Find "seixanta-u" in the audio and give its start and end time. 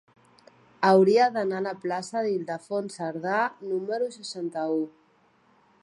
4.17-4.83